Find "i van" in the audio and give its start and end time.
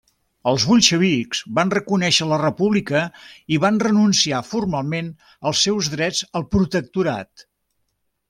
3.57-3.77